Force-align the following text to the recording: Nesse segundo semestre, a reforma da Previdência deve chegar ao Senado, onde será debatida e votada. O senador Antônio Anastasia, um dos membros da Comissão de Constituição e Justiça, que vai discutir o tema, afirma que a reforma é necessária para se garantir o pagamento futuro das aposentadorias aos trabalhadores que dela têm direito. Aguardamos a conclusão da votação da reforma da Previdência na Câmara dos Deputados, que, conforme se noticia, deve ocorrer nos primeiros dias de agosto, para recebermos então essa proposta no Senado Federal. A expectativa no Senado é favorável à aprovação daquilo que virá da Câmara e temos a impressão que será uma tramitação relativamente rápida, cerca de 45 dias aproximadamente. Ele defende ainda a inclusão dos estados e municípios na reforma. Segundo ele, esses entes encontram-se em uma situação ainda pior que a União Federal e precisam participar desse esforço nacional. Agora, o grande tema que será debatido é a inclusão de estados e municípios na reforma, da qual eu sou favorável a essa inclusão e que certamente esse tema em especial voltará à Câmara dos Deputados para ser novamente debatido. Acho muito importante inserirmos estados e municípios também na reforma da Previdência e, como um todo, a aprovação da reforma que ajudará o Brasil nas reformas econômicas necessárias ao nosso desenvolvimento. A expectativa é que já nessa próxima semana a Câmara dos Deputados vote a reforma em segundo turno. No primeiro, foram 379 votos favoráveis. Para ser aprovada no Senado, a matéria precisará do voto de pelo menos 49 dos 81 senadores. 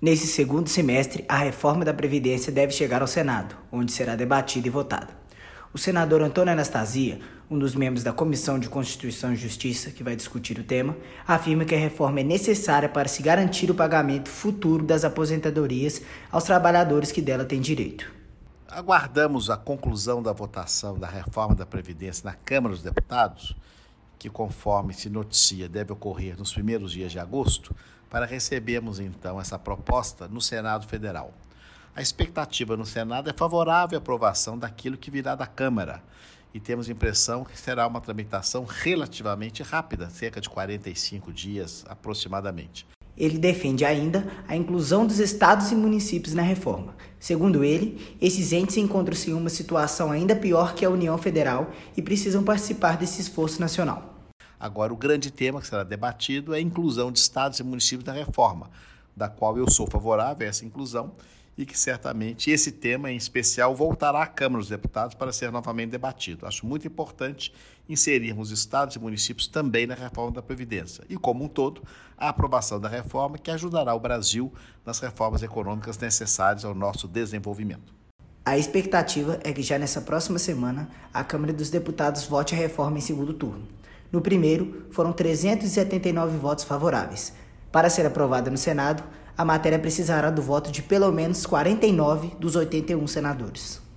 Nesse 0.00 0.28
segundo 0.28 0.68
semestre, 0.68 1.24
a 1.28 1.38
reforma 1.38 1.84
da 1.84 1.92
Previdência 1.92 2.52
deve 2.52 2.72
chegar 2.72 3.02
ao 3.02 3.08
Senado, 3.08 3.56
onde 3.72 3.90
será 3.90 4.14
debatida 4.14 4.68
e 4.68 4.70
votada. 4.70 5.08
O 5.74 5.78
senador 5.78 6.22
Antônio 6.22 6.52
Anastasia, 6.52 7.18
um 7.50 7.58
dos 7.58 7.74
membros 7.74 8.04
da 8.04 8.12
Comissão 8.12 8.60
de 8.60 8.68
Constituição 8.68 9.32
e 9.32 9.36
Justiça, 9.36 9.90
que 9.90 10.04
vai 10.04 10.14
discutir 10.14 10.56
o 10.56 10.62
tema, 10.62 10.96
afirma 11.26 11.64
que 11.64 11.74
a 11.74 11.78
reforma 11.78 12.20
é 12.20 12.22
necessária 12.22 12.88
para 12.88 13.08
se 13.08 13.20
garantir 13.24 13.72
o 13.72 13.74
pagamento 13.74 14.28
futuro 14.28 14.84
das 14.84 15.04
aposentadorias 15.04 16.00
aos 16.30 16.44
trabalhadores 16.44 17.10
que 17.10 17.20
dela 17.20 17.44
têm 17.44 17.60
direito. 17.60 18.08
Aguardamos 18.68 19.50
a 19.50 19.56
conclusão 19.56 20.22
da 20.22 20.32
votação 20.32 20.96
da 20.96 21.08
reforma 21.08 21.56
da 21.56 21.66
Previdência 21.66 22.24
na 22.24 22.34
Câmara 22.34 22.72
dos 22.72 22.84
Deputados, 22.84 23.56
que, 24.18 24.28
conforme 24.28 24.92
se 24.92 25.08
noticia, 25.08 25.68
deve 25.68 25.92
ocorrer 25.92 26.36
nos 26.36 26.52
primeiros 26.52 26.92
dias 26.92 27.12
de 27.12 27.18
agosto, 27.18 27.74
para 28.10 28.26
recebermos 28.26 28.98
então 28.98 29.40
essa 29.40 29.58
proposta 29.58 30.26
no 30.26 30.40
Senado 30.40 30.86
Federal. 30.86 31.32
A 31.94 32.00
expectativa 32.00 32.76
no 32.76 32.86
Senado 32.86 33.28
é 33.28 33.32
favorável 33.32 33.98
à 33.98 34.00
aprovação 34.00 34.58
daquilo 34.58 34.96
que 34.96 35.10
virá 35.10 35.34
da 35.34 35.46
Câmara 35.46 36.02
e 36.54 36.60
temos 36.60 36.88
a 36.88 36.92
impressão 36.92 37.44
que 37.44 37.58
será 37.58 37.86
uma 37.86 38.00
tramitação 38.00 38.64
relativamente 38.64 39.62
rápida, 39.62 40.08
cerca 40.08 40.40
de 40.40 40.48
45 40.48 41.32
dias 41.32 41.84
aproximadamente. 41.88 42.86
Ele 43.18 43.36
defende 43.36 43.84
ainda 43.84 44.26
a 44.46 44.56
inclusão 44.56 45.04
dos 45.04 45.18
estados 45.18 45.72
e 45.72 45.74
municípios 45.74 46.34
na 46.34 46.42
reforma. 46.42 46.94
Segundo 47.18 47.64
ele, 47.64 48.16
esses 48.20 48.52
entes 48.52 48.76
encontram-se 48.76 49.30
em 49.30 49.34
uma 49.34 49.50
situação 49.50 50.12
ainda 50.12 50.36
pior 50.36 50.74
que 50.74 50.84
a 50.84 50.90
União 50.90 51.18
Federal 51.18 51.72
e 51.96 52.00
precisam 52.00 52.44
participar 52.44 52.96
desse 52.96 53.20
esforço 53.20 53.60
nacional. 53.60 54.14
Agora, 54.60 54.92
o 54.92 54.96
grande 54.96 55.30
tema 55.32 55.60
que 55.60 55.66
será 55.66 55.82
debatido 55.82 56.54
é 56.54 56.58
a 56.58 56.60
inclusão 56.60 57.10
de 57.10 57.18
estados 57.18 57.58
e 57.58 57.64
municípios 57.64 58.06
na 58.06 58.12
reforma, 58.12 58.70
da 59.18 59.28
qual 59.28 59.58
eu 59.58 59.70
sou 59.70 59.86
favorável 59.86 60.46
a 60.46 60.48
essa 60.48 60.64
inclusão 60.64 61.12
e 61.58 61.66
que 61.66 61.76
certamente 61.76 62.52
esse 62.52 62.70
tema 62.70 63.10
em 63.10 63.16
especial 63.16 63.74
voltará 63.74 64.22
à 64.22 64.26
Câmara 64.26 64.60
dos 64.60 64.68
Deputados 64.68 65.16
para 65.16 65.32
ser 65.32 65.50
novamente 65.50 65.90
debatido. 65.90 66.46
Acho 66.46 66.64
muito 66.64 66.86
importante 66.86 67.52
inserirmos 67.88 68.52
estados 68.52 68.94
e 68.94 68.98
municípios 69.00 69.48
também 69.48 69.84
na 69.84 69.94
reforma 69.94 70.30
da 70.30 70.42
Previdência 70.42 71.02
e, 71.08 71.16
como 71.16 71.44
um 71.44 71.48
todo, 71.48 71.82
a 72.16 72.28
aprovação 72.28 72.78
da 72.78 72.88
reforma 72.88 73.36
que 73.36 73.50
ajudará 73.50 73.92
o 73.92 74.00
Brasil 74.00 74.52
nas 74.86 75.00
reformas 75.00 75.42
econômicas 75.42 75.98
necessárias 75.98 76.64
ao 76.64 76.74
nosso 76.74 77.08
desenvolvimento. 77.08 77.92
A 78.44 78.56
expectativa 78.56 79.40
é 79.42 79.52
que 79.52 79.60
já 79.60 79.78
nessa 79.78 80.00
próxima 80.00 80.38
semana 80.38 80.88
a 81.12 81.24
Câmara 81.24 81.52
dos 81.52 81.70
Deputados 81.70 82.24
vote 82.24 82.54
a 82.54 82.58
reforma 82.58 82.98
em 82.98 83.02
segundo 83.02 83.34
turno. 83.34 83.66
No 84.12 84.22
primeiro, 84.22 84.86
foram 84.90 85.12
379 85.12 86.38
votos 86.38 86.64
favoráveis. 86.64 87.34
Para 87.70 87.90
ser 87.90 88.06
aprovada 88.06 88.50
no 88.50 88.56
Senado, 88.56 89.02
a 89.36 89.44
matéria 89.44 89.78
precisará 89.78 90.30
do 90.30 90.42
voto 90.42 90.72
de 90.72 90.82
pelo 90.82 91.12
menos 91.12 91.46
49 91.46 92.32
dos 92.40 92.56
81 92.56 93.06
senadores. 93.06 93.87